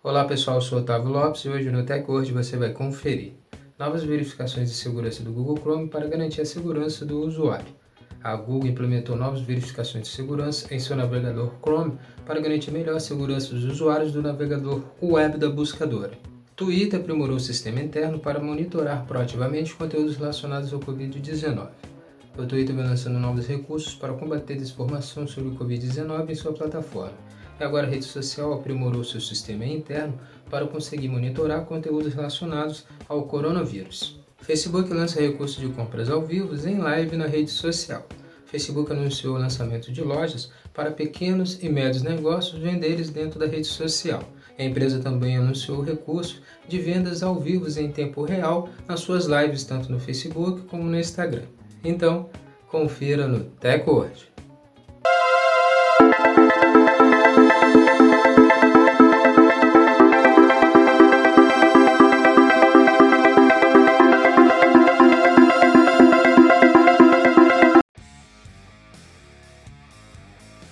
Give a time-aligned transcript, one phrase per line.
[0.00, 3.32] Olá pessoal, eu sou Otávio Lopes e hoje no TechWord você vai conferir
[3.76, 7.66] novas verificações de segurança do Google Chrome para garantir a segurança do usuário.
[8.22, 13.00] A Google implementou novas verificações de segurança em seu navegador Chrome para garantir melhor a
[13.00, 16.12] segurança dos usuários do navegador web da buscadora.
[16.54, 21.70] Twitter aprimorou o sistema interno para monitorar proativamente conteúdos relacionados ao Covid-19.
[22.38, 27.18] O Twitter vem lançando novos recursos para combater desinformação sobre o Covid-19 em sua plataforma.
[27.60, 30.18] Agora a rede social aprimorou seu sistema interno
[30.48, 34.18] para conseguir monitorar conteúdos relacionados ao coronavírus.
[34.40, 38.06] Facebook lança recurso de compras ao vivo em live na rede social.
[38.46, 43.66] Facebook anunciou o lançamento de lojas para pequenos e médios negócios venderes dentro da rede
[43.66, 44.22] social.
[44.58, 49.26] A empresa também anunciou o recurso de vendas ao vivo em tempo real nas suas
[49.26, 51.44] lives tanto no Facebook como no Instagram.
[51.84, 52.30] Então,
[52.68, 54.28] confira no TechWord.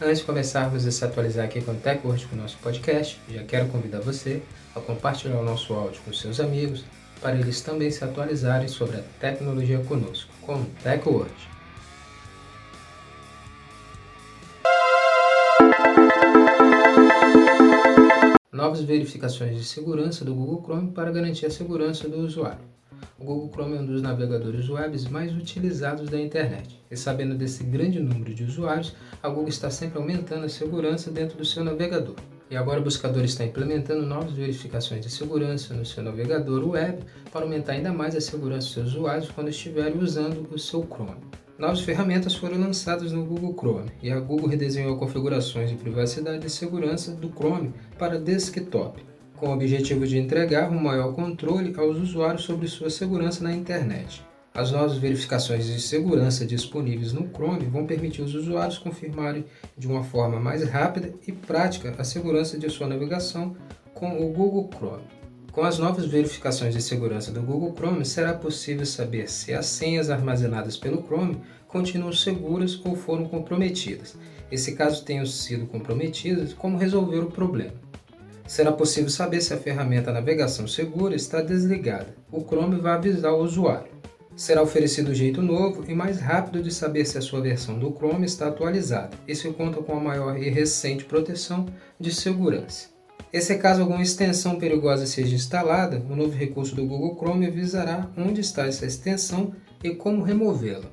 [0.06, 3.42] Antes de começarmos a se atualizar aqui com o TechWord, com o nosso podcast, já
[3.42, 4.40] quero convidar você
[4.72, 6.84] a compartilhar o nosso áudio com seus amigos,
[7.20, 11.34] para eles também se atualizarem sobre a tecnologia conosco, com o TechWord.
[18.52, 22.75] Novas verificações de segurança do Google Chrome para garantir a segurança do usuário.
[23.18, 26.80] O Google Chrome é um dos navegadores web mais utilizados da internet.
[26.90, 31.38] E sabendo desse grande número de usuários, a Google está sempre aumentando a segurança dentro
[31.38, 32.16] do seu navegador.
[32.50, 37.42] E agora o buscador está implementando novas verificações de segurança no seu navegador web para
[37.42, 41.16] aumentar ainda mais a segurança dos seus usuários quando estiverem usando o seu Chrome.
[41.58, 46.50] Novas ferramentas foram lançadas no Google Chrome e a Google redesenhou configurações de privacidade e
[46.50, 49.02] segurança do Chrome para desktop,
[49.36, 54.24] com o objetivo de entregar um maior controle aos usuários sobre sua segurança na internet.
[54.54, 59.44] As novas verificações de segurança disponíveis no Chrome vão permitir os usuários confirmarem
[59.76, 63.54] de uma forma mais rápida e prática a segurança de sua navegação
[63.92, 65.04] com o Google Chrome.
[65.52, 70.10] Com as novas verificações de segurança do Google Chrome, será possível saber se as senhas
[70.10, 74.16] armazenadas pelo Chrome continuam seguras ou foram comprometidas.
[74.50, 77.74] E se caso tenham sido comprometidas, como resolver o problema.
[78.46, 82.14] Será possível saber se a ferramenta Navegação Segura está desligada.
[82.30, 83.90] O Chrome vai avisar o usuário.
[84.36, 87.90] Será oferecido um jeito novo e mais rápido de saber se a sua versão do
[87.90, 91.66] Chrome está atualizada se conta com a maior e recente proteção
[91.98, 92.88] de segurança.
[93.32, 98.08] E se caso alguma extensão perigosa seja instalada, o novo recurso do Google Chrome avisará
[98.16, 99.52] onde está essa extensão
[99.82, 100.90] e como removê-la.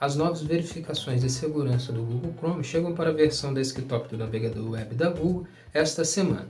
[0.00, 4.70] As novas verificações de segurança do Google Chrome chegam para a versão desktop do navegador
[4.70, 6.48] web da Google esta semana.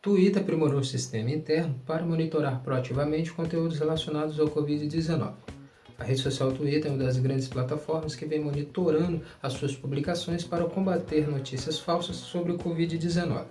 [0.00, 5.32] Twitter aprimorou o sistema interno para monitorar proativamente conteúdos relacionados ao Covid-19.
[5.98, 10.42] A rede social Twitter é uma das grandes plataformas que vem monitorando as suas publicações
[10.42, 13.44] para combater notícias falsas sobre o Covid-19.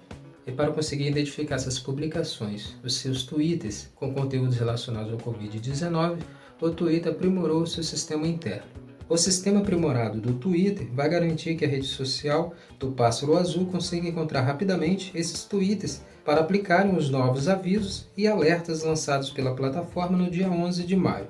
[0.45, 6.19] E para conseguir identificar essas publicações, os seus tweets com conteúdos relacionados ao Covid-19,
[6.59, 8.80] o Twitter aprimorou seu sistema interno.
[9.11, 14.07] O sistema aprimorado do Twitter vai garantir que a rede social do Pássaro Azul consiga
[14.07, 20.31] encontrar rapidamente esses tweets para aplicarem os novos avisos e alertas lançados pela plataforma no
[20.31, 21.27] dia 11 de maio,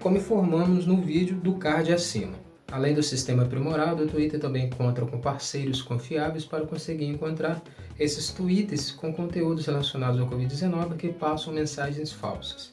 [0.00, 2.32] como informamos no vídeo do card acima.
[2.72, 7.62] Além do sistema aprimorado, o Twitter também conta com parceiros confiáveis para conseguir encontrar
[8.00, 12.72] esses tweets com conteúdos relacionados ao Covid-19 que passam mensagens falsas.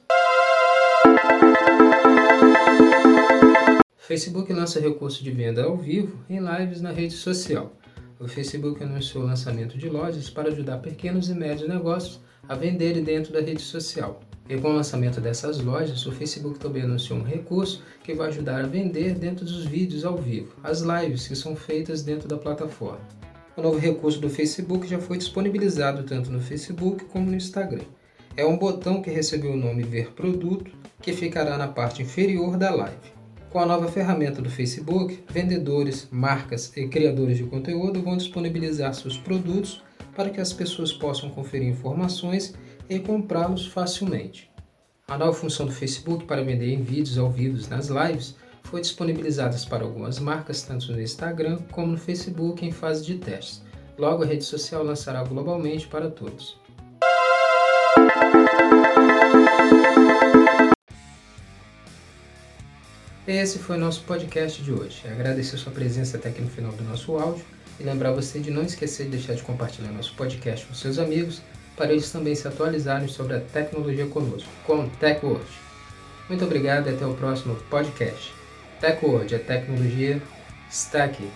[4.08, 7.74] Facebook lança recurso de venda ao vivo em lives na rede social.
[8.20, 13.04] O Facebook anunciou o lançamento de lojas para ajudar pequenos e médios negócios a venderem
[13.04, 14.22] dentro da rede social.
[14.48, 18.64] E com o lançamento dessas lojas, o Facebook também anunciou um recurso que vai ajudar
[18.64, 23.02] a vender dentro dos vídeos ao vivo, as lives que são feitas dentro da plataforma.
[23.58, 27.86] O novo recurso do Facebook já foi disponibilizado tanto no Facebook como no Instagram.
[28.38, 30.70] É um botão que recebeu o nome Ver Produto,
[31.02, 33.15] que ficará na parte inferior da live.
[33.56, 39.18] Com a nova ferramenta do Facebook, vendedores, marcas e criadores de conteúdo vão disponibilizar seus
[39.18, 39.82] produtos
[40.14, 42.54] para que as pessoas possam conferir informações
[42.90, 44.52] e comprá-los facilmente.
[45.08, 49.56] A nova função do Facebook para vender em vídeos ao vivo nas lives foi disponibilizada
[49.70, 53.64] para algumas marcas, tanto no Instagram como no Facebook, em fase de testes.
[53.98, 56.60] Logo, a rede social lançará globalmente para todos.
[63.28, 65.02] Esse foi o nosso podcast de hoje.
[65.08, 67.44] Agradecer sua presença até aqui no final do nosso áudio
[67.80, 71.42] E lembrar você de não esquecer de deixar de compartilhar nosso podcast com seus amigos
[71.76, 75.46] para eles também se atualizarem sobre a tecnologia conosco, com TechWord.
[76.30, 78.32] Muito obrigado e até o próximo podcast.
[78.80, 80.22] TechWord, a tecnologia
[80.70, 81.28] está aqui.